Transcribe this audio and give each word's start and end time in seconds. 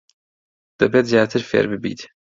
دەبێت 0.79 1.05
زیاتر 1.11 1.41
فێر 1.49 1.65
ببیت. 1.71 1.99